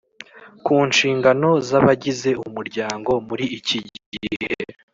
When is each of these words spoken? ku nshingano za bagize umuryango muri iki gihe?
ku 0.65 0.75
nshingano 0.89 1.49
za 1.67 1.77
bagize 1.85 2.29
umuryango 2.47 3.11
muri 3.27 3.45
iki 3.57 3.79
gihe? 4.11 4.49